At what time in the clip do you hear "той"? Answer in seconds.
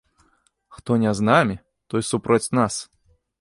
1.93-2.01